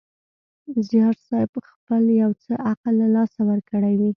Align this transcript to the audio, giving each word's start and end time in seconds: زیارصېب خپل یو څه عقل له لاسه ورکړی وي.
زیارصېب 0.87 1.51
خپل 1.69 2.03
یو 2.21 2.31
څه 2.43 2.53
عقل 2.69 2.93
له 3.01 3.07
لاسه 3.15 3.41
ورکړی 3.49 3.93
وي. 3.99 4.09